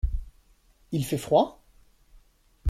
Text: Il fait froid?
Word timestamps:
Il 0.91 1.03
fait 1.05 1.19
froid? 1.19 1.61